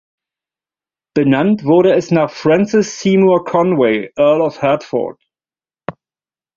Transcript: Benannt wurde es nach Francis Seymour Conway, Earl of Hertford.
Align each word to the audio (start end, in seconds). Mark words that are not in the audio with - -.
Benannt 1.15 1.63
wurde 1.63 1.93
es 1.93 2.09
nach 2.09 2.31
Francis 2.31 2.99
Seymour 3.01 3.45
Conway, 3.45 4.11
Earl 4.17 4.41
of 4.41 4.59
Hertford. 4.63 5.21